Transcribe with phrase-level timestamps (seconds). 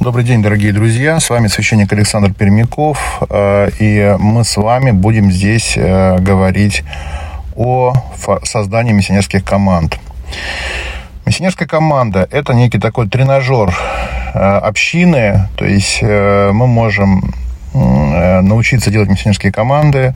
[0.00, 1.18] Добрый день, дорогие друзья.
[1.18, 3.20] С вами священник Александр Пермяков.
[3.28, 6.84] Э, и мы с вами будем здесь э, говорить
[7.56, 7.94] о
[8.44, 9.98] создании миссионерских команд.
[11.26, 13.76] Миссионерская команда– это некий такой тренажер
[14.34, 15.48] э, общины.
[15.56, 17.34] То есть мы можем
[17.74, 20.14] научиться делать миссионерские команды,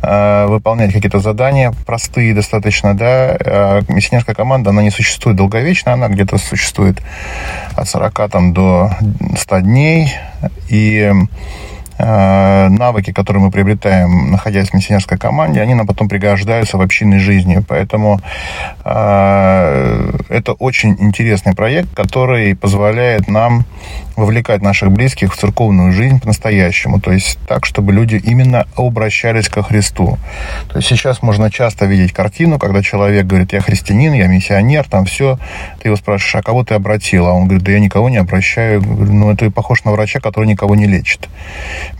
[0.00, 3.36] выполнять какие-то задания простые достаточно, да.
[3.40, 7.02] Э, миссионерская команда, она не существует долговечно, она где-то существует
[7.74, 8.90] от 40 там, до
[9.36, 10.12] 100 дней.
[10.68, 11.12] И Э,
[11.98, 17.62] навыки, которые мы приобретаем, находясь в миссионерской команде, они нам потом пригождаются в общинной жизни.
[17.66, 18.20] Поэтому
[18.84, 23.64] э, это очень интересный проект, который позволяет нам
[24.16, 27.00] вовлекать наших близких в церковную жизнь по-настоящему.
[27.00, 30.18] То есть так, чтобы люди именно обращались ко Христу.
[30.68, 35.04] То есть сейчас можно часто видеть картину, когда человек говорит, я христианин, я миссионер, там
[35.04, 35.38] все.
[35.80, 37.26] Ты его спрашиваешь, а кого ты обратил?
[37.26, 38.82] А он говорит, да я никого не обращаю.
[38.82, 41.28] Ну, это похож на врача, который никого не лечит.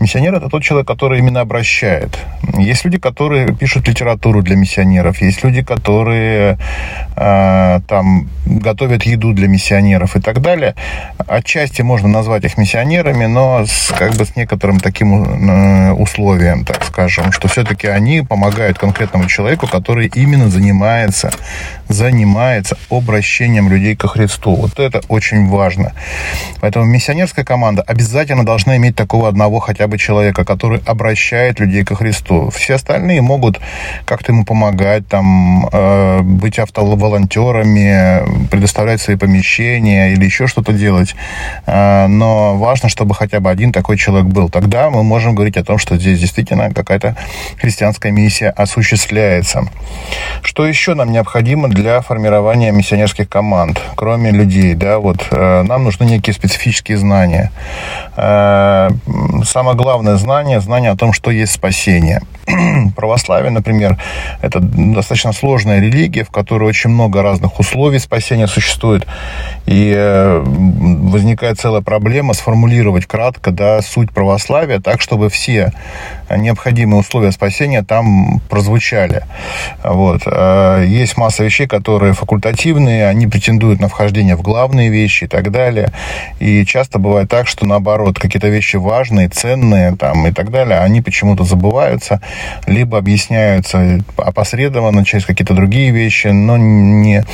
[0.00, 2.18] Миссионер– это тот человек, который именно обращает.
[2.56, 6.58] Есть люди, которые пишут литературу для миссионеров, есть люди, которые
[7.16, 10.74] э, там готовят еду для миссионеров и так далее.
[11.26, 16.84] Отчасти можно назвать их миссионерами, но с, как бы с некоторым таким э, условием, так
[16.84, 21.30] скажем, что все-таки они помогают конкретному человеку, который именно занимается,
[21.88, 24.54] занимается обращением людей ко Христу.
[24.54, 25.92] Вот это очень важно.
[26.60, 31.94] Поэтому миссионерская команда обязательно должна иметь такого одного хотя бы человека, который обращает людей ко
[31.94, 32.50] Христу.
[32.50, 33.60] Все остальные могут
[34.04, 41.14] как-то ему помогать, там, э, быть автоволонтерами, предоставлять свои помещения или еще что-то делать.
[41.66, 44.48] Э, но важно, чтобы хотя бы один такой человек был.
[44.48, 47.16] Тогда мы можем говорить о том, что здесь действительно какая-то
[47.60, 49.68] христианская миссия осуществляется.
[50.42, 54.74] Что еще нам необходимо для формирования миссионерских команд, кроме людей?
[54.74, 57.52] Да, вот, э, нам нужны некие специфические знания.
[58.16, 58.90] Э,
[59.44, 62.22] самое главное знание, знание о том, что есть спасение.
[62.96, 63.96] Православие, например,
[64.42, 69.06] это достаточно сложная религия, в которой очень много разных условий спасения существует.
[69.66, 75.72] И э, возникает целая проблема сформулировать кратко да, суть православия так, чтобы все
[76.36, 79.22] необходимые условия спасения там прозвучали.
[79.82, 80.22] Вот.
[80.26, 85.50] Э, есть масса вещей, которые факультативные, они претендуют на вхождение в главные вещи и так
[85.52, 85.92] далее.
[86.40, 91.02] И часто бывает так, что наоборот, какие-то вещи важные, ценные там, и так далее, они
[91.02, 92.20] почему-то забываются,
[92.66, 97.24] либо объясняются опосредованно через какие-то другие вещи, но не,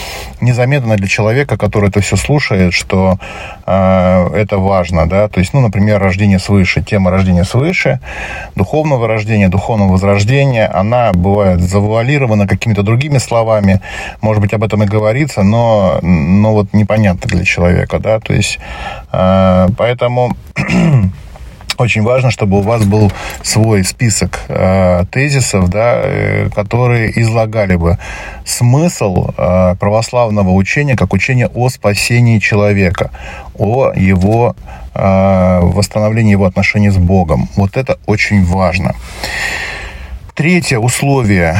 [0.41, 3.19] незаметно для человека, который это все слушает, что
[3.67, 5.09] э, это важно.
[5.09, 5.28] Да?
[5.28, 8.00] То есть, ну, например, рождение свыше, тема рождения свыше,
[8.56, 13.81] духовного рождения, духовного возрождения, она бывает завуалирована какими-то другими словами,
[14.25, 17.99] может быть, об этом и говорится, но, но вот непонятно для человека.
[17.99, 18.21] Да?
[18.21, 18.59] То есть,
[19.12, 20.35] э, поэтому
[21.77, 23.12] очень важно, чтобы у вас был
[23.43, 27.99] свой список э, тезисов, да, э, которые излагали бы
[28.47, 33.11] смысл э, православного учения как учение о спасении человека,
[33.59, 34.56] о его
[34.95, 37.51] э, восстановлении его отношений с Богом.
[37.56, 38.95] Вот это очень важно.
[40.35, 41.56] Третье условие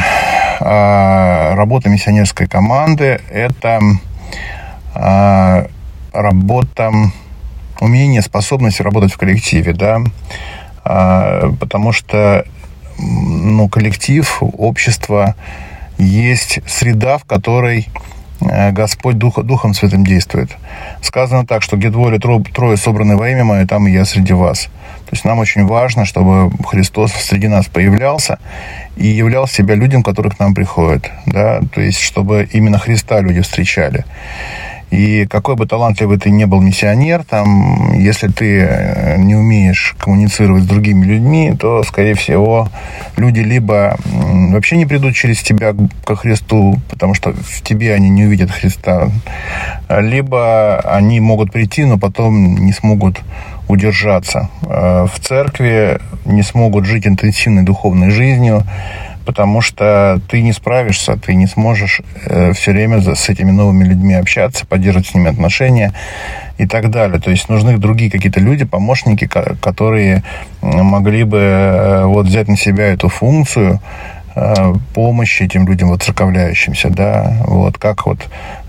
[0.61, 3.81] э, работы миссионерской команды– это
[4.95, 5.67] э,
[6.13, 6.93] работа
[7.81, 10.01] умение, способность работать в коллективе, да,
[10.85, 12.45] а, потому что,
[12.99, 15.35] ну, коллектив, общество
[15.99, 17.89] есть среда, в которой
[18.41, 20.51] Господь Дух, Духом Святым действует.
[21.01, 24.69] Сказано так, что где двое трое собраны во имя Мое, там и я среди вас.
[25.07, 28.39] То есть нам очень важно, чтобы Христос среди нас появлялся
[28.97, 31.11] и являл себя людям, которые к нам приходят.
[31.27, 31.61] Да?
[31.73, 34.05] То есть чтобы именно Христа люди встречали.
[34.95, 40.63] И какой бы талантливый ты не был миссионер, там, если ты э, не умеешь коммуницировать
[40.63, 42.69] с другими людьми, то, скорее всего,
[43.17, 48.25] люди либо вообще не придут через тебя ко Христу, потому что в тебе они не
[48.25, 49.11] увидят Христа,
[49.89, 53.21] либо они могут прийти, но потом не смогут
[53.67, 58.63] удержаться э, в церкви, не смогут жить интенсивной духовной жизнью,
[59.25, 64.15] потому что ты не справишься, ты не сможешь э, все время с этими новыми людьми
[64.15, 65.93] общаться, поддерживать с ними отношения
[66.59, 67.21] и так далее.
[67.21, 70.23] То есть нужны другие какие-то люди, помощники, которые
[70.61, 73.81] могли бы э, вот взять на себя эту функцию
[74.37, 78.19] Э, помощи этим людям воцерковляющимся, да, вот как вот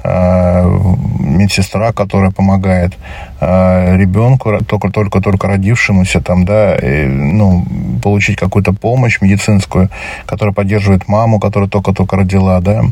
[0.03, 0.79] э,
[1.19, 2.93] медсестра, которая помогает
[3.41, 7.65] э, ребенку, только, только, только родившемуся, там, да, ну,
[8.05, 9.89] получить какую-то помощь медицинскую,
[10.27, 12.83] которая поддерживает маму, которая только-только родила, да.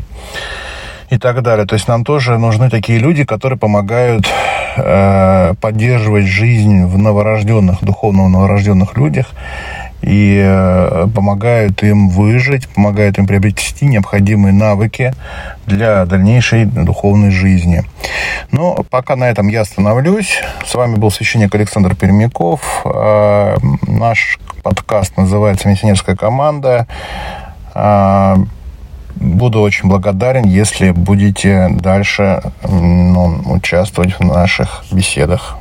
[1.08, 1.66] и так далее.
[1.66, 4.26] То есть нам тоже нужны такие люди, которые помогают
[4.76, 9.26] э, поддерживать жизнь в новорожденных, духовно новорожденных людях
[10.04, 15.14] и э, помогают им выжить, помогают им приобрести необходимые навыки
[15.66, 17.84] для дальнейшей духовной жизни.
[18.50, 20.40] Но пока на этом я остановлюсь.
[20.66, 22.82] С вами был священник Александр Пермяков.
[22.84, 23.56] Э,
[23.86, 26.86] наш подкаст называется «Миссионерская команда».
[27.74, 28.36] Э,
[29.16, 35.56] буду очень благодарен, если будете дальше ну, участвовать в наших беседах.